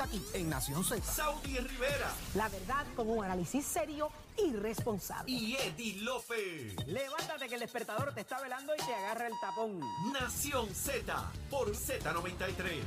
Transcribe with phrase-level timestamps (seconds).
[0.00, 1.02] Aquí en Nación Z.
[1.02, 5.30] Saudi Rivera La verdad con un análisis serio y responsable.
[5.32, 6.76] y Eddie Lofe.
[6.86, 9.80] Levántate que el despertador te está velando y te agarra el tapón.
[10.12, 12.80] Nación Z por Z93.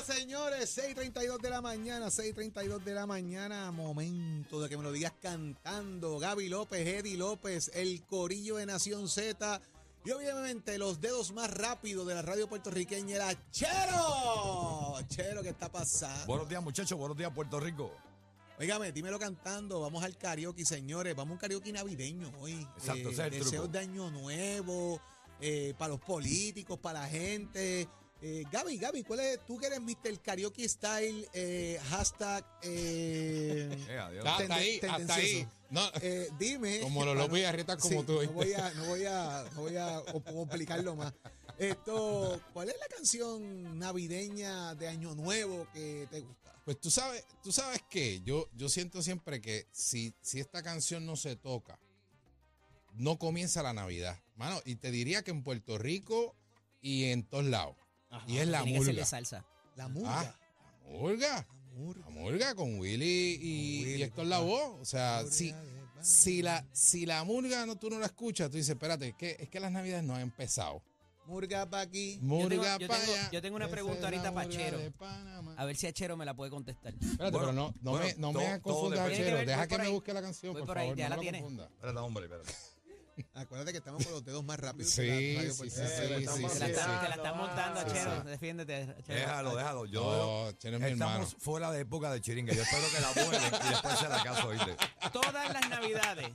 [0.00, 0.76] Señores.
[0.76, 3.70] 6:32 de la mañana, 6:32 de la mañana.
[3.70, 6.18] Momento de que me lo digas cantando.
[6.18, 9.60] Gaby López, Eddie López, el corillo de Nación Z.
[10.04, 14.96] Y obviamente los dedos más rápidos de la radio puertorriqueña era Chero.
[15.08, 16.26] Chero, ¿qué está pasando?
[16.26, 16.98] Buenos días, muchachos.
[16.98, 17.92] Buenos días, Puerto Rico.
[18.58, 19.80] Óigame, dímelo cantando.
[19.80, 21.14] Vamos al karaoke, señores.
[21.14, 22.66] Vamos a un karaoke navideño hoy.
[22.76, 23.68] Exacto, ese es el deseos truco.
[23.68, 25.00] de año nuevo,
[25.40, 27.88] eh, para los políticos, para la gente.
[28.24, 29.44] Eh, Gaby, Gaby, ¿cuál es?
[29.46, 30.20] Tú que eres Mr.
[30.22, 32.44] Karaoke Style, eh, hashtag.
[32.62, 34.20] Eh, Eh.
[34.24, 35.48] Hasta ahí, hasta ahí.
[35.70, 36.80] No, Eh, dime.
[36.80, 39.76] Como los López Arrieta, como sí, tú, No voy a, no voy a, no voy
[39.76, 41.12] a com- complicarlo más.
[41.58, 46.52] Esto, ¿cuál es la canción navideña de Año Nuevo que te gusta?
[46.64, 51.04] pues tú sabes, tú sabes que yo, yo siento siempre que si, si esta canción
[51.04, 51.76] no se toca,
[52.94, 54.16] no comienza la Navidad.
[54.36, 56.36] Mano, y te diría que en Puerto Rico
[56.80, 57.76] y en todos lados.
[58.26, 59.04] Y es la Tiene que murga.
[59.06, 59.44] salsa.
[59.76, 60.20] La murga.
[60.20, 61.46] Ah, la murga.
[61.46, 62.04] La murga.
[62.04, 64.26] La murga con Willy y, Con Willy, y Héctor.
[64.26, 64.80] Lavoe.
[64.80, 68.70] O sea, si, Murga la, si la murga no, tú no la escuchas, tú dices,
[68.70, 70.82] espérate, es que, es que las Navidades no han empezado.
[71.24, 72.18] Murga pa' aquí.
[72.20, 73.30] Murga yo para tengo- allá.
[73.30, 74.78] yo tengo una pregunta ahorita la pa' murga Chero.
[75.56, 76.92] A ver si Achero me la puede contestar.
[76.94, 79.36] Espérate, Bueno, pero no, no bueno, me, no todo- me Chero.
[79.36, 80.98] ver, Deja que me busque la canción, Voy por por ahí, favor.
[80.98, 81.38] ya no la tiene.
[81.38, 82.52] Espérate, hombre, espérate.
[83.34, 84.90] Acuérdate que estamos con los dedos más rápidos.
[84.90, 87.00] Sí, que la sí, sí, sí, te, la sí, está, sí.
[87.02, 88.28] te la está montando, sí.
[88.30, 89.14] Defiéndete, Achero.
[89.20, 89.86] Déjalo, déjalo.
[89.86, 90.02] Yo,
[90.50, 91.22] No, Chero es mi hermano.
[91.22, 92.52] estamos fuera de época de chiringa.
[92.54, 94.76] Yo espero que la vuelen y después se la caso, ¿oíste?
[95.12, 96.28] Todas las navidades,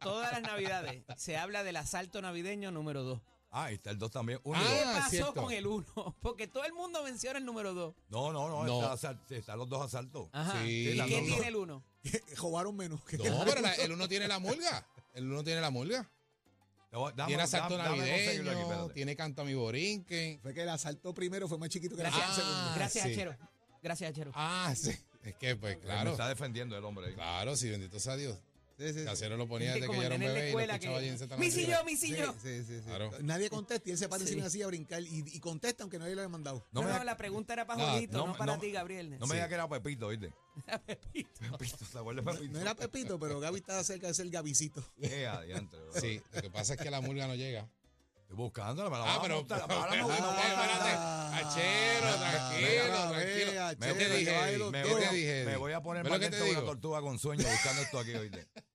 [0.00, 3.20] todas las navidades, se habla del asalto navideño número 2.
[3.50, 4.40] Ah, ahí está el 2 también.
[4.44, 4.94] Uno y Ah, ¿Qué dos.
[4.94, 5.34] pasó cierto.
[5.42, 6.16] con el 1?
[6.20, 7.94] Porque todo el mundo menciona el número 2.
[8.10, 8.64] No, no, no.
[8.64, 8.92] No.
[8.92, 10.28] Está están los dos asaltos.
[10.32, 10.52] Ajá.
[10.62, 11.82] Sí, ¿Y qué tiene el 1?
[12.36, 14.86] Robaron menos que No, pero la- el uno tiene la murga.
[15.14, 16.06] El uno tiene la murga.
[17.26, 20.40] Tiene asalto dame- dame conseguirlo aquí, navideño, tiene canto a mi borinquen.
[20.40, 22.74] Fue que el asalto primero fue más chiquito que el Gracias, asalto segundo.
[22.76, 23.12] gracias sí.
[23.12, 23.36] Achero.
[23.82, 24.32] Gracias, Achero.
[24.34, 24.90] Ah, sí.
[25.22, 26.10] Es que, pues, Me claro.
[26.12, 27.14] está defendiendo el hombre ahí.
[27.14, 28.38] Claro, sí, bendito sea Dios.
[28.78, 29.04] Sí, sí, sí.
[29.04, 30.74] Casero lo ponía desde que el era un nene en la bebé y lo escuela
[30.74, 31.24] escuchaba allí en que...
[31.26, 31.38] Z93.
[31.38, 32.34] ¡Misillo, Sí, misillo!
[32.40, 32.82] sí, sí, sí.
[32.84, 33.10] Claro.
[33.22, 34.28] Nadie contesta y él se para Sí.
[34.28, 36.64] encima así a brincar y, y contesta aunque nadie le haya mandado.
[36.70, 38.70] No No, me no, la pregunta era para No, Julito, no, no, para no, ti,
[38.70, 39.18] Gabriel.
[39.18, 40.32] No me digas que era Pepito, ¿oíste?
[40.86, 41.30] Pepito.
[41.58, 42.52] Pepito, ¿te acuerdas de Pepito?
[42.52, 44.84] No era Pepito, pero Gaby estaba cerca de ser Gabicito.
[45.02, 45.80] Eh, adiantre.
[46.00, 47.68] Sí, lo que pasa es que la murga no llega.
[48.28, 49.40] Estoy buscándola, me la Ah, pero.
[49.40, 49.74] espérate,
[51.32, 52.92] Achero, tranquilo,
[53.78, 54.70] tranquilo.
[54.70, 58.14] Me ¿Qué voy, a, poner ¿Ves más dentro una tortuga con sueño buscando esto aquí,
[58.14, 58.46] ¿oíste?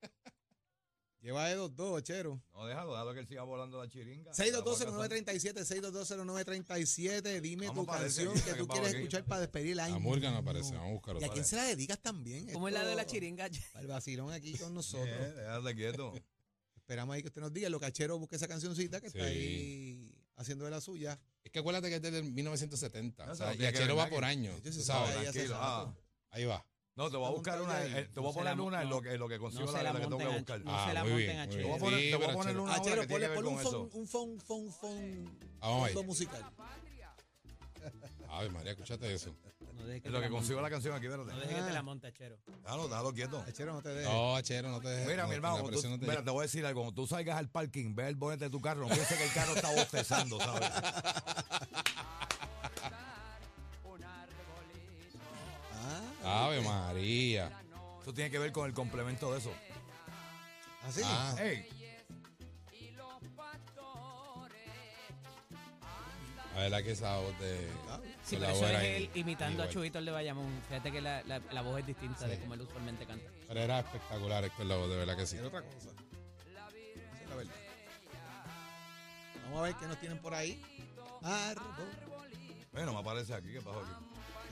[1.23, 2.43] Lleva de dos, dos, chero.
[2.53, 4.33] No, déjalo, déjalo que él siga volando la chiringa.
[4.33, 7.39] 6220937, 6220937.
[7.41, 8.97] Dime Vamos tu canción que que tú quieres aquí.
[8.97, 9.93] escuchar para despedir el año.
[9.95, 12.51] La murga no aparece, vamos a buscar ¿Y a quién se la dedicas también?
[12.51, 13.47] ¿Cómo es la de la chiringa?
[13.71, 15.07] Para el vacilón aquí con nosotros.
[15.09, 16.13] Eh, déjate quieto.
[16.75, 17.69] Esperamos ahí que usted nos diga.
[17.69, 19.25] Lo cachero busque esa cancioncita que está Sí.
[19.25, 21.17] ahí haciendo de la suya.
[21.41, 23.25] Es que acuérdate que es desde 1970.
[23.25, 24.51] No, o sea, y Achero va por que- año.
[24.57, 25.07] Yo tú sí sabes.
[25.13, 25.21] sabía.
[25.21, 25.57] ahí hace Tranquilo.
[25.57, 25.95] rato.
[25.95, 25.99] Ah,
[26.31, 26.65] Ahí va.
[26.95, 29.13] No, te voy a buscar una, eh, te voy a poner una en lo que,
[29.13, 30.61] en lo que consigo la, la la que tengo que buscar.
[30.61, 31.85] no Ah, se la muy monten bien, a muy Te voy a Chero.
[31.85, 32.63] poner, te voy a poner Chero.
[32.63, 33.89] una tiene ponle, un fon,
[34.39, 34.71] fon, fon,
[35.59, 36.45] fondo musical.
[38.29, 39.35] Ay, María, escúchate eso.
[39.73, 41.31] No En lo que consigo la canción aquí, espérate.
[41.33, 42.37] No dejes que te la monte, Achero.
[42.63, 43.43] Déjalo, déjalo quieto.
[43.47, 44.05] Achero, no te dejes.
[44.13, 45.07] No, Achero, no te dejes.
[45.07, 46.81] Mira, mi hermano, tú, no te mira, te voy a decir algo.
[46.81, 49.33] Cuando tú salgas al parking, ve el bonete de tu carro, no pienses que el
[49.33, 50.69] carro está bostezando, ¿sabes?
[56.23, 57.51] Ave María.
[58.01, 59.51] Eso tiene que ver con el complemento de eso.
[60.83, 61.01] así.
[61.03, 61.67] Ah, Ey,
[66.55, 67.67] la verdad que esa voz de.
[68.23, 69.69] Sí, de pero la eso voz es él imitando a.
[69.69, 70.61] Chubito el de Bayamón.
[70.67, 72.41] Fíjate que la, la, la voz es distinta de Sí.
[72.41, 73.29] como él usualmente canta.
[73.47, 75.37] Pero era espectacular Héctor Lavoe, de verdad que sí.
[75.37, 75.77] Era otra cosa.
[75.77, 75.89] Esa
[77.23, 77.53] es la verdad.
[79.45, 80.61] Vamos a ver qué nos tienen por ahí.
[81.23, 81.65] Árbol.
[82.71, 83.51] bueno, me aparece aquí.
[83.51, 83.91] ¿Qué pasó aquí?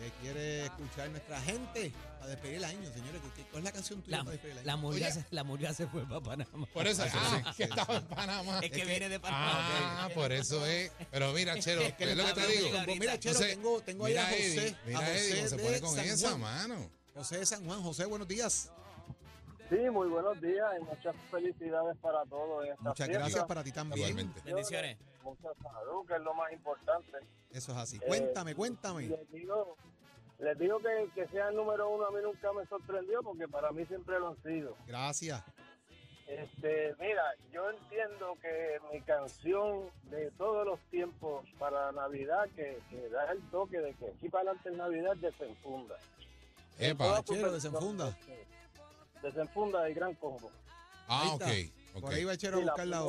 [0.02, 3.22] Que quiere escuchar nuestra gente para despedir el año, señores.
[3.36, 4.68] ¿Qué- ¿Cuál es la canción tuya La, para despedir el año?
[4.68, 6.68] la, murga se, la murga se fue para Panamá.
[6.74, 8.60] Por eso, ah, que estaba en Panamá.
[8.62, 10.06] Es que viene de Panamá.
[10.06, 10.92] Ah, por eso es.
[11.12, 12.70] Pero mira, Chero, Es que es lo que te digo.
[12.86, 14.76] pues mira, Chero, Entonces, tengo, tengo ahí a José.
[14.86, 16.42] Mira, a José Eddie, cómo se pone con San esa, Juan.
[16.42, 16.90] mano.
[17.14, 17.82] José de San Juan.
[17.84, 18.72] José, buenos días.
[19.70, 23.20] Sí, muy buenos días y muchas felicidades para todos en esta Muchas fiesta.
[23.24, 24.10] gracias para ti también.
[24.10, 24.42] Igualmente.
[24.44, 24.98] Bendiciones.
[25.24, 27.18] Mucha salud, que es lo más importante.
[27.52, 27.98] Eso es así.
[27.98, 29.08] Eh, Cuéntame, Y cuéntame.
[29.08, 29.76] les digo,
[30.40, 33.72] les digo que, que sea el número uno a mí nunca me sorprendió porque para
[33.72, 34.76] mí siempre lo han sido.
[34.88, 35.44] Gracias.
[36.28, 43.10] Este, mira, yo entiendo que mi canción de todos los tiempos para Navidad que, que
[43.10, 45.96] da el toque de que aquí para adelante en Navidad desenfunda.
[46.80, 47.22] Epa.
[47.24, 48.12] Chero, desenfunda.
[48.26, 48.32] sí.
[49.22, 50.50] Desenfunda de gran combo.
[51.08, 51.44] Ah, ok.
[51.96, 51.98] Está.
[52.00, 52.04] ok.
[52.06, 52.62] Por ahí va el chero a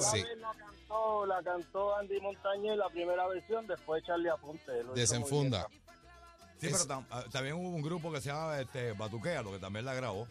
[0.02, 4.30] Sí, la vez la cantó, la cantó Andy Montañez la primera versión, después Charlie
[4.84, 5.66] muy Desenfunda.
[6.58, 9.50] Sí, Es- pero tam- ah, también hubo un grupo que se llama este, Batuquea, lo
[9.52, 10.28] que también la grabó.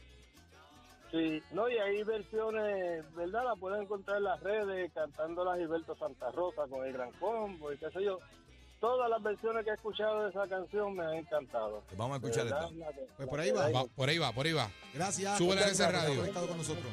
[1.12, 3.44] Sí, no, y hay versiones, ¿verdad?
[3.44, 7.78] La pueden encontrar en las redes, cantándola Gilberto Santa Rosa con el Gran Combo y
[7.78, 8.20] qué sé yo.
[8.80, 11.84] Todas las versiones que he escuchado de esa canción me han encantado.
[11.86, 12.70] Pues vamos a escuchar esta.
[13.18, 13.86] Pues por ahí va.
[13.94, 14.72] por ahí va, por ahí va.
[14.94, 15.38] Gracias.
[15.38, 16.24] Súbele a ese radio.
[16.24, 16.86] estado con nosotros.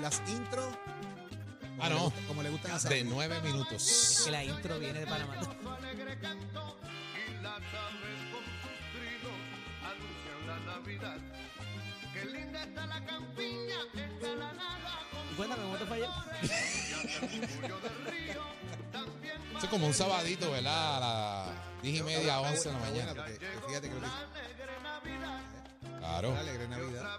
[0.00, 0.66] Las intros.
[0.66, 2.00] como Ah, le no.
[2.02, 4.22] gusta- Como le gustan De nueve Es minutos.
[4.24, 5.34] que la intro viene de Panamá.
[15.30, 16.08] Y cuéntame, ¿cómo te fue ayer?
[19.56, 20.96] Eso es como un sabadito, ¿verdad?
[20.96, 23.12] A las diez y media, Está once de la buena, mañana.
[23.12, 24.06] buena, porque- porque Fíjate que lo que
[25.98, 26.32] Claro.
[26.34, 27.18] La alegre Navidad.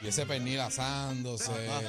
[0.00, 1.52] Y ese pernil asándose.
[1.70, 1.80] Ah,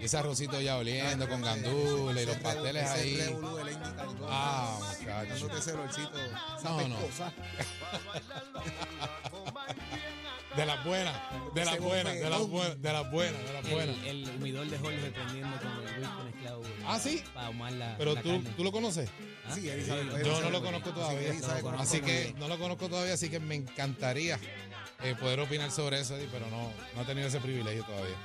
[0.00, 3.16] Y ese arrocito ya oliendo con gandules y los pasteles ese ahí.
[3.16, 3.56] revolú
[3.96, 4.28] carbón.
[4.28, 5.56] Ah, muchacho.
[5.56, 6.10] Ese olorcito.
[6.64, 6.96] No, no.
[10.56, 11.14] De las buenas,
[11.54, 13.96] de las buenas, de las buenas, de las buenas, de las buenas.
[14.04, 16.62] El, el humidor de Jorge prendiendo con el whisky mezclado.
[16.86, 17.22] Ah, ¿sí?
[17.32, 18.50] Para ahumar la, Pero la tú, carne.
[18.56, 19.08] tú lo conoces.
[19.46, 19.54] ¿Ah?
[19.54, 21.32] Sí, sabe- Yo no lo conozco todavía.
[21.78, 24.38] Así que no lo conozco todavía, así que me encantaría
[25.02, 28.16] eh, poder opinar sobre eso, Eddie, pero no, no he tenido ese privilegio todavía.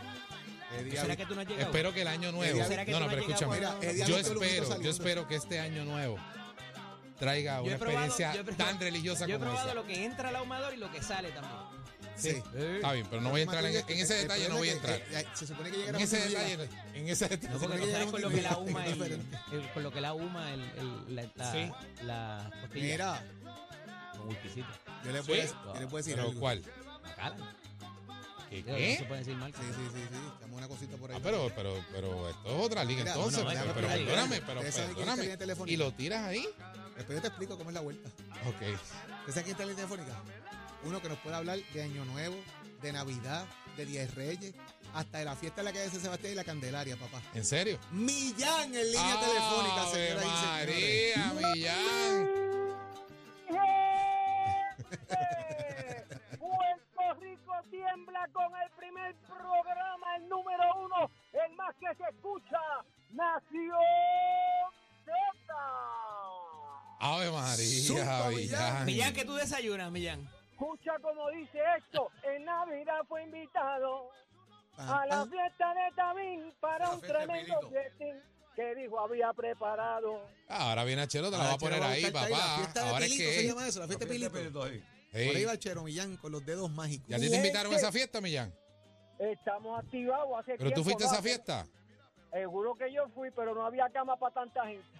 [0.79, 1.65] Eddie ¿Será que tú no has llegado?
[1.67, 2.65] Espero que el año nuevo.
[2.65, 3.55] ¿Será que No, tú no, no pero escúchame.
[3.57, 6.17] Mira, Yo espero, yo espero que este año nuevo
[7.19, 9.75] traiga una probado- experiencia probado- tan religiosa Yo he como probado esa.
[9.75, 11.53] lo que entra al ahumador y lo que sale también.
[12.15, 12.29] Sí.
[12.55, 14.95] Está bien, pero no voy a entrar en, en ese detalle, no voy a entrar.
[15.11, 17.53] eh, Se supone que En llegara ese detalle, en ese detalle.
[17.53, 19.21] No, porque sabes con lo que la es huma el-
[19.73, 21.71] con lo que la huma el, el- la, la, Sí.
[22.03, 22.85] la costilla.
[22.85, 23.23] Mira,
[24.23, 24.67] Con whiskycito.
[25.05, 25.27] yo le ¿Sí?
[25.27, 26.39] puedo, yo le puedo decir ¿Pero algo.
[26.39, 26.63] cuál?
[27.03, 27.55] Bacala.
[28.49, 28.63] ¿Qué?
[28.67, 28.97] No qué?
[28.97, 29.51] se puede decir mal.
[29.53, 30.17] Sí, sí, sí, sí.
[30.37, 31.17] Echamos una cosita por ahí.
[31.17, 33.43] Ah, pero, pero, pero esto es otra liga Mira, entonces.
[33.43, 35.71] no, no, pero, pero perdóname, pero en perdóname.
[35.71, 36.47] ¿Y lo tiras ahí?
[36.95, 38.09] Después yo te explico cómo es la vuelta.
[38.47, 38.61] Ok.
[38.61, 40.15] ¿Usted sabe quién está en línea telefónica?
[40.83, 42.35] Uno que nos puede hablar de Año Nuevo,
[42.81, 44.53] de Navidad, de Diez Reyes,
[44.93, 47.21] hasta de la fiesta de la calle de San Sebastián y la Candelaria, papá.
[47.33, 47.79] ¿En serio?
[47.91, 51.17] Millán en línea telefónica, ¡Ave señoras y señores.
[51.17, 52.29] María, Millán.
[57.93, 62.59] Tiembla con el primer programa, el número uno, el más que se escucha,
[63.11, 63.83] Nación
[65.05, 65.53] Z.
[66.99, 68.85] Ave María, Millán.
[68.85, 69.13] Millán.
[69.13, 70.27] Que tú desayunas, Millán?
[70.51, 74.09] Escucha como dice esto, en Navidad fue invitado
[74.77, 75.29] Pam, a la pam.
[75.29, 77.69] fiesta de Tamín para un tremendo Pilito.
[77.71, 78.15] festín
[78.55, 80.21] que dijo había preparado.
[80.47, 82.27] Ahora viene Chelo, te la Ahora va a poner ahí, papá.
[82.57, 83.47] fiesta de Ahora es Pilito se que.
[83.47, 84.31] llama eso, la fiesta de Pilito.
[85.13, 85.27] Ahí.
[85.27, 87.09] Por ahí va el Chero Millán con los dedos mágicos.
[87.09, 88.53] ¿Y a ti te invitaron a esa fiesta, Millán?
[89.19, 91.65] Estamos activados hace ¿Pero tú fuiste a esa fiesta?
[92.31, 94.83] Seguro que yo fui, pero no había cama para tanta gente.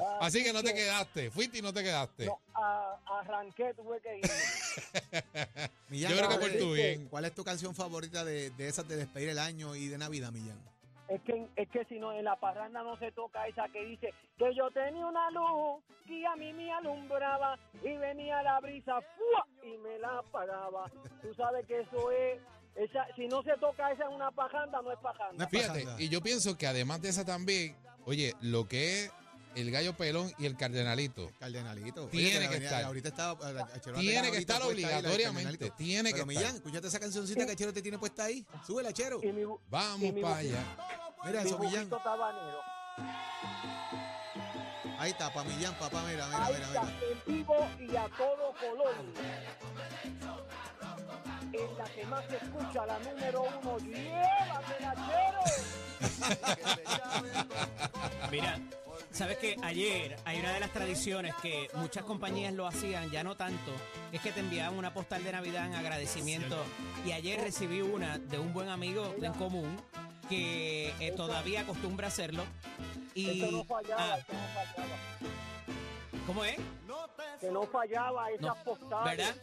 [0.00, 0.18] Ah.
[0.20, 1.30] Así que no te quedaste.
[1.30, 2.26] Fuiste y no te quedaste.
[2.26, 4.24] No, a- arranqué, tuve que ir.
[5.88, 7.08] Millán, Yo creo que ¿cuál por es- tu bien.
[7.08, 10.30] ¿Cuál es tu canción favorita de, de esas de despedir el año y de Navidad,
[10.32, 10.58] Millán?
[11.08, 14.12] Es que, es que si no, en la parranda no se toca esa que dice
[14.36, 19.46] que yo tenía una luz que a mí me alumbraba y venía la brisa ¡fua!
[19.62, 20.90] y me la apagaba.
[21.22, 22.40] Tú sabes que eso es,
[22.76, 24.98] esa, si no se toca esa en una parranda, no es
[25.32, 27.74] No es Fíjate, y yo pienso que además de esa también,
[28.04, 29.12] oye, lo que es
[29.54, 32.04] el gallo pelón y el cardenalito, Cardenalito.
[32.04, 32.84] Oye, Tiene la que estar.
[32.84, 33.36] Ahorita está,
[33.80, 35.72] Chero la tiene que estar obligatoriamente, Cardenalito.
[35.76, 36.42] tiene que Pero estar.
[36.44, 38.46] Millán, escúchate esa cancioncita que Chero te tiene puesta ahí.
[38.66, 39.20] Súbela, Chero.
[39.20, 40.64] Mi, Vamos para allá.
[41.24, 41.88] Mira mi eso, Millán.
[41.90, 42.58] tabanero.
[44.98, 46.94] Ahí está, pa' Millán, papá, mira, mira, Ahí mira, está, mira.
[47.12, 48.94] en vivo y a todo color.
[51.52, 53.78] Es la que más se escucha, la número uno.
[53.78, 55.40] ¡Llévatela, Chero!
[58.30, 58.60] Mira,
[59.10, 63.36] sabes que ayer hay una de las tradiciones que muchas compañías lo hacían, ya no
[63.36, 63.72] tanto,
[64.12, 66.56] es que te enviaban una postal de Navidad en agradecimiento.
[67.06, 69.76] Y ayer recibí una de un buen amigo en común
[70.28, 72.44] que eh, todavía acostumbra hacerlo.
[73.14, 74.96] Y Eso no fallaba, ah, eso no fallaba.
[76.26, 76.56] ¿Cómo es?
[77.40, 79.16] que no fallaba esas No, postales.
[79.16, 79.36] ¿verdad?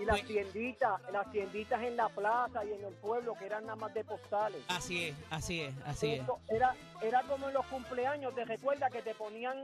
[0.00, 3.64] Y las Pues- tienditas, las tienditas en la plaza y en el pueblo que eran
[3.66, 4.62] nada más de postales.
[4.68, 6.22] Así es, así es, así es.
[6.48, 9.58] Era, era como en los cumpleaños, te recuerda que te ponían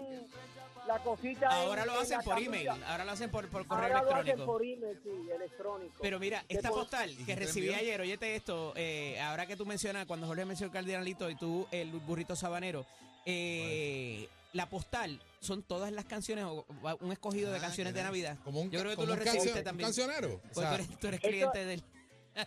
[0.87, 1.49] la cosita.
[1.49, 2.51] Ahora en- lo en hacen la por camisa.
[2.51, 4.53] email, ahora lo hacen por, por correo Ahora lo hacen electrónico.
[4.53, 5.95] por email, sí, electrónico.
[6.03, 7.81] Pero mira, esta postal ¿Y que recibí envió?
[7.81, 11.67] ayer, óyete esto, eh, ahora que tú mencionas, cuando Jorge mencionó el cardenalito y tú
[11.71, 12.85] el burrito sabanero,
[13.25, 17.99] eh, la postal son todas las canciones, o o un escogido de Ah, canciones qué
[18.01, 18.05] de.
[18.05, 18.39] Navidad.
[18.45, 19.87] Como un, Yo creo que tú lo un recibiste cancio- un también.
[19.89, 20.35] cancionero.
[20.35, 21.83] O Pues sea, tú eres, tú eres cliente del...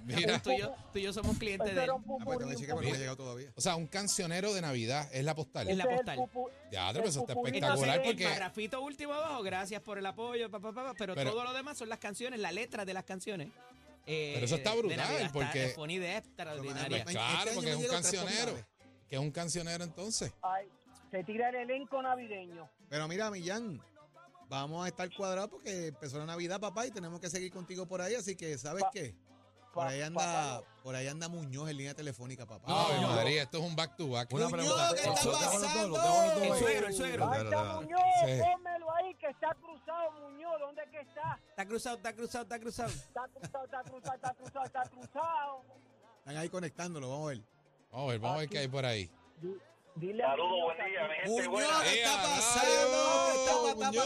[0.06, 0.40] Mira.
[0.44, 1.90] tú, y yo, tú y yo somos clientes de él.
[1.90, 2.24] un Ah, pues un
[2.68, 5.68] porque o sea, un cancionero de Navidad es la postal.
[5.68, 6.20] Es la postal.
[6.72, 10.50] Ya, pero eso está espectacular Entonces, el porque parrafito último abajo, gracias por el apoyo,
[10.52, 12.94] pa, pa, pa, pa, pero, Pero- todo lo demás son las canciones, la letra de
[12.94, 13.50] las canciones.
[14.06, 16.98] eh, Pero eso está de brutal, Navidad, está porque- de Fonny de extraordinaria.
[16.98, 18.66] Este claro, porque es un llegó tres cancionero.
[19.08, 20.32] que es un cancionero entonces.
[20.44, 20.68] Ay,
[21.12, 22.70] se tira el elenco navideño.
[22.90, 23.82] Pero mira, Millán,
[24.48, 28.02] vamos a estar cuadrados porque empezó la Navidad, papá, y tenemos que seguir contigo por
[28.02, 29.16] ahí, así que, ¿sabes Pa- qué?
[29.74, 32.66] Por ahí anda, por ahí anda Muñoz en línea telefónica, papá.
[32.68, 33.10] Ay, no.
[33.14, 34.28] María, esto es un back to back.
[34.34, 34.90] Una Muñoz, pregunta.
[34.96, 36.44] ¿qué está pasando?
[36.44, 37.30] El suegro, el suegro.
[37.30, 37.64] Ahí está.
[37.76, 38.40] Muñoz, Sí.
[38.42, 40.60] pónmelo ahí que está cruzado Muñoz.
[40.60, 41.40] ¿Dónde es que está?
[41.50, 42.90] Está cruzado, está cruzado, está cruzado.
[42.90, 45.62] Está cruzado, está cruzado, está cruzado, está cruzado.
[46.18, 47.42] Están ahí conectándolo, vamos a ver.
[47.92, 49.10] Vamos a ver, vamos a ver qué hay por ahí.
[50.00, 51.84] Dile Saludos, buen día, mi gente Muñoz, buena.
[51.84, 53.92] ¿qué está ¡Ea, pasando?
[53.92, 54.00] ¿Qué?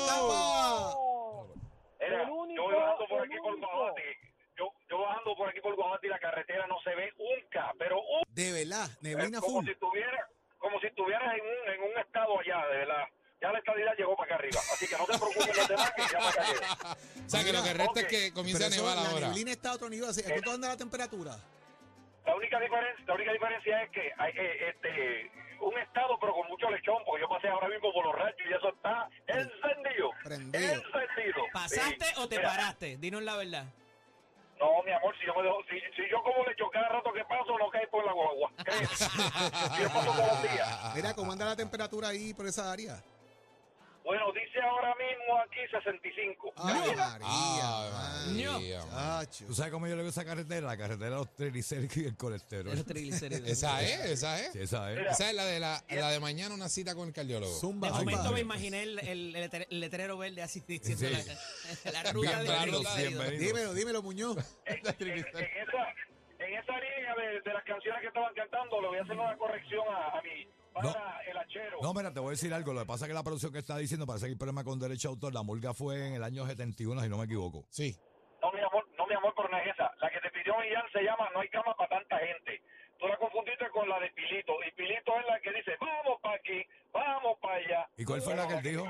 [1.99, 3.59] Mira, El único, yo bajando por aquí por.
[3.59, 4.17] Guabate.
[4.57, 7.73] Yo, yo bajando por aquí por Guabate y la carretera no se ve un K,
[7.77, 9.65] pero un De verdad, neblina como full.
[9.65, 13.03] si estuviera, como si estuvieras en un, en un estado allá, de verdad.
[13.41, 16.01] Ya la estabilidad llegó para acá arriba, así que no te preocupes los demás que
[16.03, 16.67] ya para acá llega.
[17.25, 19.27] O sea, que lo que resta es que comience a nevar la ahora.
[19.27, 20.09] neblina está a otro nivel.
[20.09, 21.35] así- ¿A cuánto anda la temperatura?
[22.25, 26.47] La única diferencia, la única diferencia es que hay eh, este un estado pero con
[26.47, 30.11] mucho lechón, porque yo pasé ahora mismo por los ranchos y eso está encendido.
[30.23, 30.73] Prendido.
[30.73, 31.43] Encendido.
[31.53, 32.13] ¿Pasaste Sí.
[32.17, 32.97] o te Mira, paraste?
[32.97, 33.65] Dinos la verdad.
[34.59, 37.23] No, mi amor, si yo, me dejo, si, si yo como lechón cada rato que
[37.25, 38.51] paso, no cae por la guagua.
[39.81, 40.95] Yo paso todos los días.
[40.95, 43.03] Mira, ¿cómo anda la temperatura ahí por esa área?
[44.03, 46.53] Bueno, dice ahora mismo aquí 65.
[46.57, 47.19] Ay, María.
[48.33, 48.79] María.
[48.91, 49.45] Chacho.
[49.45, 50.67] ¿Tú sabes cómo yo le digo esa carretera?
[50.67, 52.75] La carretera de los triglicéridos y el colesterol.
[52.75, 53.47] Los triglicéridos.
[53.49, 54.51] Esa es, esa es.
[54.51, 54.99] Sí, esa es.
[55.11, 57.51] Esa es la de la, la de mañana, una cita con el cardiólogo.
[57.53, 58.33] Zumba, De momento zumba.
[58.35, 61.31] me imaginé el, el- el letre- el letrero verde así diciendo Sí.
[61.85, 63.37] la, la ruta de.
[63.37, 64.37] Dímelo, dímelo, Muñoz.
[64.65, 65.89] En, en- en esa,
[66.39, 69.37] en esa línea de, de las canciones que estaban cantando, le voy a hacer una
[69.37, 71.77] corrección a, a mi para el hachero.
[71.81, 72.73] No, mira, te voy a decir algo.
[72.73, 74.79] Lo que pasa es que la producción que está diciendo parece que hay problema con
[74.79, 75.33] derecho de autor.
[75.33, 77.65] La mulga fue en el año 71, si no me equivoco.
[77.69, 77.95] Sí.
[78.41, 79.91] No, mi amor, no, mi amor, pero no es esa.
[80.01, 82.61] La que te pidió Millán se llama No hay cama para tanta gente.
[82.99, 84.53] Tú la confundiste con la de Pilito.
[84.67, 87.89] Y Pilito es la que dice, vamos para aquí, vamos para allá.
[87.97, 88.85] ¿Y cuál fue la que él dijo?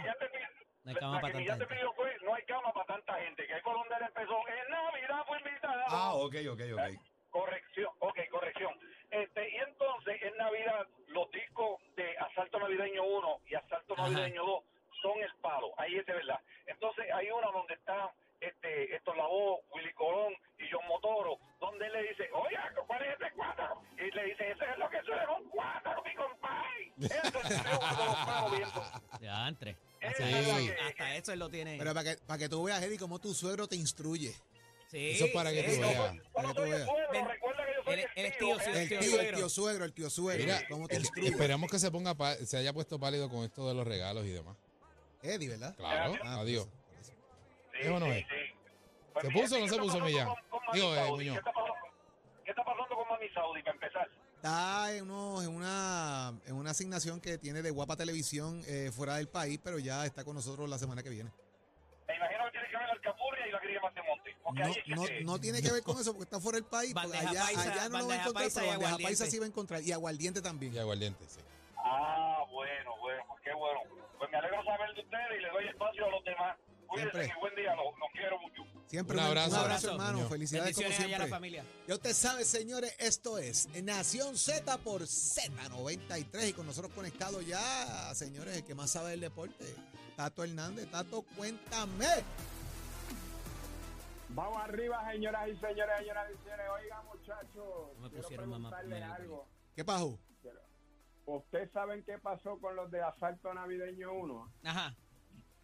[0.83, 1.65] No hay cama la pa' que tanta gente.
[1.67, 3.47] pidió fue, no hay cama para tanta gente.
[3.47, 4.37] Que ahí fue donde él empezó.
[4.47, 5.81] En Navidad fue invitado.
[5.87, 6.99] Ah, ok, ok, ok.
[7.29, 8.73] Corrección, ok, corrección.
[9.09, 13.95] Este, y entonces en Navidad los discos de Asalto Navideño 1 y Asalto.
[13.95, 14.63] Navideño 2
[15.01, 16.39] son el palo, ahí es de verdad.
[16.65, 21.85] Entonces hay una donde está este, esto la voz, Willy Colón y John Motoro, donde
[21.87, 22.57] él le dice, oye,
[22.87, 23.81] ¿cuál es ese cuatro?
[23.97, 26.91] Y le dice, ese es lo que suena un cuatro, mi compadre.
[26.99, 28.83] Ese es el viendo.
[29.21, 29.77] Ya, entre.
[30.05, 30.67] Hasta, es la Sí.
[30.67, 31.77] que- hasta eso él lo tiene.
[31.77, 34.33] Pero para que, para que tú veas, Eddie, cómo tu suegro te instruye.
[34.93, 35.75] Sí, Eso es para que sí.
[35.75, 36.15] tú veas.
[36.33, 36.87] Para que tú el veas.
[37.27, 39.21] recuerda que yo soy él es tío, El tío, tío.
[39.21, 40.43] el tío suegro, el tío suegro.
[40.45, 43.67] Mira, ¿Cómo te el- esperemos que se ponga pa- se haya puesto pálido con esto
[43.67, 44.55] de los regalos y demás.
[45.23, 45.75] Eddie, ¿verdad?
[45.75, 46.65] Claro, Ah, adiós.
[46.67, 47.11] por eso,
[47.71, 48.19] Sí, ¿Es o no es?
[48.19, 48.25] sí.
[49.13, 50.27] Pues ¿Se puso o no ¿qué se puso, Millán?
[50.73, 51.09] Digo, eh?
[51.09, 51.33] Muñoz.
[51.33, 51.73] ¿Qué está pasando-
[52.45, 54.09] ¿Qué está pasando con Mami Saudi para empezar?
[54.35, 59.15] Está en, uno- en, una, en una asignación que tiene de Guapa Televisión eh, fuera
[59.15, 61.31] del país, pero ya está con nosotros la semana que viene.
[63.03, 64.35] Alcapurria y la Grilla Montemonte.
[64.43, 66.39] Porque No, ahí es que no, se- no tiene que ver con eso porque está
[66.39, 66.93] fuera del país.
[66.93, 69.31] Bandeja allá, paisa, allá no lo va a encontrar, paisa pero y bandeja paisa aguardiente.
[69.31, 69.81] sí va a encontrar.
[69.83, 70.73] Y aguardiente también.
[70.73, 71.39] Y aguardiente, sí.
[71.77, 73.79] Ah, bueno, bueno, pues qué bueno.
[74.17, 76.57] Pues me alegro saber de ustedes y le doy espacio a los demás.
[76.87, 78.61] Cuídense, que buen día, los, los quiero mucho.
[78.87, 79.49] Siempre Un abrazo.
[79.49, 80.03] un abrazo, Abrazo.
[80.11, 80.29] hermano.
[80.29, 81.65] Felicidades como a la familia.
[81.87, 88.13] Ya usted sabe, señores, esto es Nación Z por Z93 y con nosotros conectado ya,
[88.13, 89.65] señores, el que más sabe del deporte,
[90.15, 90.87] Tato Hernández.
[90.91, 92.05] Tato, cuéntame.
[94.33, 96.65] Vamos arriba, señoras y señores, señoras y señores.
[96.81, 99.13] Oiga, muchachos, No me quiero pusieron mamá preguntarles primero.
[99.15, 99.47] algo.
[99.75, 100.19] ¿Qué pasó?
[101.25, 104.51] ¿Ustedes saben qué pasó con los de Asalto Navideño 1?
[104.65, 104.95] Ajá.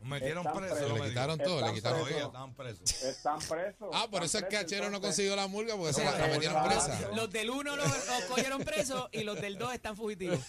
[0.01, 0.75] Metieron Están preso.
[0.75, 0.97] presos.
[0.97, 2.23] lo Le quitaron todo, le Están quitaron presos.
[2.27, 3.03] estaban presos.
[3.03, 3.89] Están presos.
[3.93, 6.11] Ah, por eso están es que presos, Achero no consiguió la mulga porque se la,
[6.27, 7.09] metieron presa.
[7.13, 10.39] Los del uno los, los cogieron presos y los del dos están fugitivos.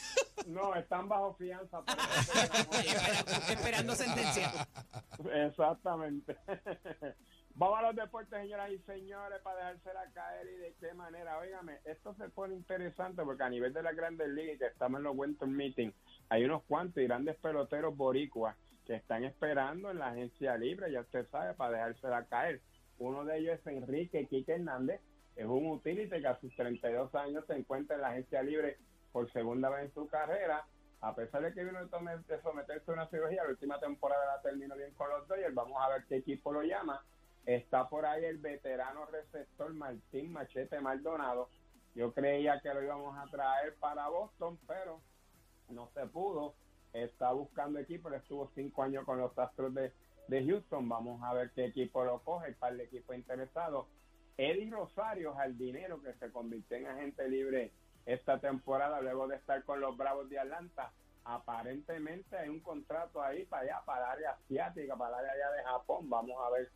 [0.47, 1.83] No, están bajo fianza.
[3.51, 4.53] esperando sentencia.
[5.49, 6.37] Exactamente.
[7.61, 11.37] Vamos a los deportes, señoras y señores, para dejársela caer y de qué manera.
[11.37, 15.05] Óigame, esto se pone interesante porque a nivel de las grandes ligas, que estamos en
[15.05, 15.93] los Winter Meeting,
[16.31, 21.29] hay unos cuantos grandes peloteros boricuas que están esperando en la agencia libre, ya usted
[21.29, 22.63] sabe, para dejársela caer.
[22.99, 25.03] Uno de ellos es Enrique Quique Hernández,
[25.37, 28.79] es un utility que a sus 32 años se encuentra en la agencia libre
[29.13, 30.65] por segunda vez en su carrera.
[31.03, 34.77] A pesar de que vino de someterse a una cirugía, la última temporada la terminó
[34.77, 35.55] bien con los Dodgers.
[35.55, 37.05] Vamos a ver qué equipo lo llama.
[37.47, 41.49] Está por ahí el veterano receptor Martín Machete Maldonado.
[41.95, 45.01] Yo creía que lo íbamos a traer para Boston, pero
[45.69, 46.55] no se pudo.
[46.93, 49.93] Está buscando equipo, él estuvo cinco años con los Astros de,
[50.29, 50.89] Houston.
[50.89, 53.87] Vamos a ver qué equipo lo coge, el par de equipos interesados.
[54.37, 57.73] Eddie Rosario, jardinero, que se convirtió en agente libre
[58.07, 60.93] esta temporada luego de estar con los Bravos de Atlanta.
[61.25, 65.63] Aparentemente hay un contrato ahí para allá, para el área asiática, para el área de
[65.65, 66.09] Japón.
[66.09, 66.71] Vamos a ver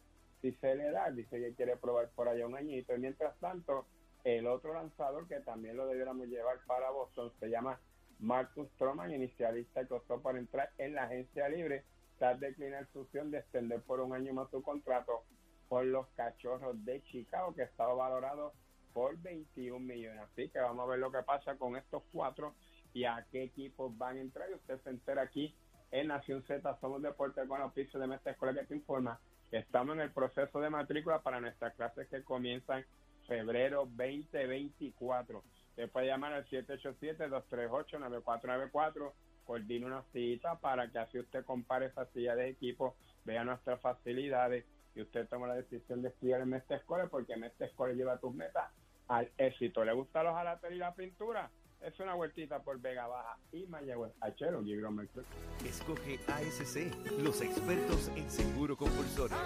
[0.44, 1.10] si se le da.
[1.10, 2.94] Dice que quiere probar por allá un añito.
[2.94, 3.86] Y mientras tanto,
[4.24, 7.80] el otro lanzador que también lo debiéramos llevar para Boston se llama
[8.18, 11.84] Marcus Stroman, inicialista que optó por entrar en la agencia libre
[12.18, 15.24] tras declinar su opción de extender por un año más su contrato
[15.68, 18.52] por los cachorros de Chicago, que estaba valorado
[18.92, 20.20] por 21 millones.
[20.30, 22.54] Así que vamos a ver lo que pasa con estos cuatro
[22.92, 24.50] y a qué equipos van a entrar.
[24.50, 25.54] Y usted se entera aquí
[25.90, 29.18] en Nación Z, somos Deportes con oficio de Mestre Escuela que te informa
[29.58, 32.84] estamos en el proceso de matrícula para nuestras clases que comienzan
[33.26, 35.42] febrero 2024.
[35.70, 39.12] Usted puede llamar al 787-238-9494,
[39.44, 44.64] coordine una cita para que así usted compare esa silla de equipo, vea nuestras facilidades
[44.94, 48.34] y usted toma la decisión de estudiar en Mestre Escuela porque Mestre Escuela lleva tus
[48.34, 48.70] metas
[49.08, 49.84] al éxito.
[49.84, 51.50] ¿Le gustan los jalateros y la pintura?
[51.84, 54.10] Es una vueltita por Vega Baja y Mayagüez.
[54.22, 55.26] Achero, Gibro Mercury.
[55.66, 56.90] Escoge ASC,
[57.22, 59.36] los expertos en seguro compulsorio.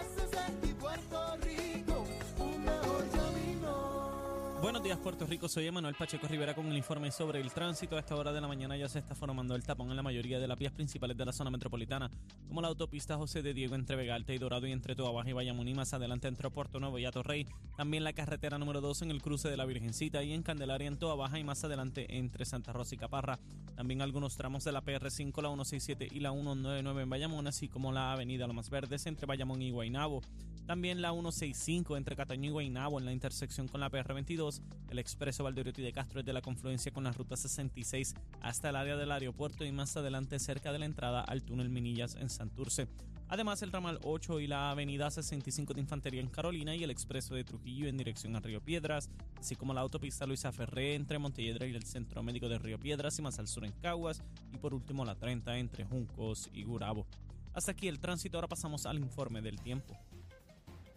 [4.61, 7.95] Buenos días Puerto Rico, soy Emanuel Pacheco Rivera con el informe sobre el tránsito.
[7.95, 10.41] A esta hora de la mañana ya se está formando el tapón en la mayoría
[10.41, 12.11] de las vías principales de la zona metropolitana,
[12.49, 15.31] como la autopista José de Diego entre Vega Alta y Dorado y entre Toa Baja
[15.31, 17.47] y Bayamón y más adelante entre Puerto Nuevo y Atorrey.
[17.77, 20.99] También la carretera número 2 en el cruce de la Virgencita y en Candelaria en
[20.99, 23.39] Toa Baja y más adelante entre Santa Rosa y Caparra.
[23.77, 27.93] También algunos tramos de la PR5, la 167 y la 199 en Bayamón, así como
[27.93, 30.21] la avenida Lomas Verdes entre Bayamón y Guaynabo.
[30.69, 34.48] También la 165 entre Cataño y Guaynabo en la intersección con la PR22,
[34.91, 38.77] el expreso Valdeoriotti de Castro es de la confluencia con la ruta 66 hasta el
[38.77, 42.89] área del aeropuerto y más adelante cerca de la entrada al túnel Minillas en Santurce.
[43.31, 47.35] Además, el ramal 8 y la avenida 65 de Infantería en Carolina y el expreso
[47.35, 51.67] de Trujillo en dirección a Río Piedras, así como la autopista Luisa Ferré entre Montelledra
[51.67, 54.73] y el Centro Médico de Río Piedras y más al sur en Caguas, y por
[54.73, 57.07] último la 30 entre Juncos y Gurabo.
[57.53, 59.95] Hasta aquí el tránsito, ahora pasamos al informe del tiempo.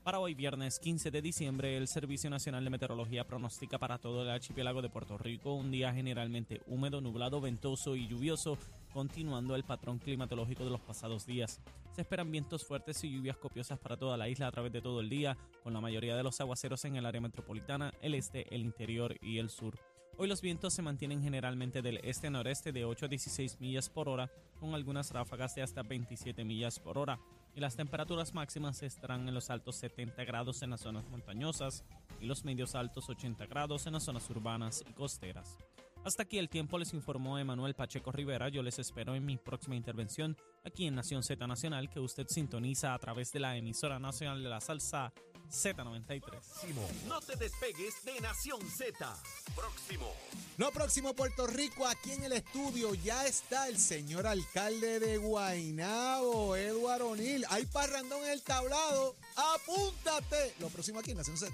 [0.04, 4.32] Para hoy viernes 15 de diciembre, el Servicio Nacional de Meteorología pronostica para todo el
[4.32, 8.58] archipiélago de Puerto Rico un día generalmente húmedo, nublado, ventoso y lluvioso,
[8.92, 11.62] continuando el patrón climatológico de los pasados días.
[11.92, 15.02] Se esperan vientos fuertes y lluvias copiosas para toda la isla a través de todo
[15.02, 18.62] el día, con la mayoría de los aguaceros en el área metropolitana, el este, el
[18.62, 19.78] interior y el sur.
[20.18, 24.32] Hoy los vientos se mantienen generalmente del este-noreste de 8 a 16 millas por hora,
[24.60, 27.20] con algunas ráfagas de hasta 27 millas por hora
[27.56, 31.84] y las temperaturas máximas estarán en los altos 70 grados en las zonas montañosas
[32.20, 35.58] y los medios altos 80 grados en las zonas urbanas y costeras.
[36.04, 38.50] Hasta aquí el tiempo les informó Emanuel Pacheco Rivera.
[38.50, 42.96] Yo les espero en mi próxima intervención aquí en Nación Z Nacional que usted sintoniza
[42.96, 45.14] a través de la emisora nacional de la salsa
[45.52, 46.32] Z93.
[47.08, 48.94] No te despegues de Nación Z.
[49.56, 50.12] Próximo.
[50.58, 56.56] Lo próximo, Puerto Rico, aquí en el estudio ya está el señor alcalde de Guaynabo,
[56.56, 57.46] Eduardo O'Neill.
[57.50, 59.16] Hay parrandón en el tablado.
[59.36, 60.56] ¡Apúntate!
[60.60, 61.54] Lo próximo aquí en Nación Z.